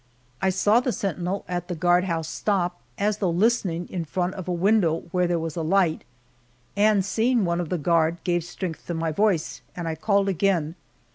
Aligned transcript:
I 0.41 0.49
saw 0.49 0.79
the 0.79 0.91
sentinel 0.91 1.45
at 1.47 1.67
the 1.67 1.75
guardhouse 1.75 2.27
stop, 2.27 2.79
as 2.97 3.19
though 3.19 3.29
listening, 3.29 3.87
in 3.89 4.03
front 4.03 4.33
of 4.33 4.47
a 4.47 4.51
window 4.51 5.01
where 5.11 5.27
there 5.27 5.37
was 5.37 5.55
a 5.55 5.61
light, 5.61 6.05
and 6.75 7.05
seeing 7.05 7.45
one 7.45 7.61
of 7.61 7.69
the 7.69 7.77
guard 7.77 8.17
gave 8.23 8.43
strength 8.43 8.87
to 8.87 8.95
my 8.95 9.11
voice, 9.11 9.61
and 9.75 9.87
I 9.87 9.93
called 9.93 10.27
again. 10.27 10.73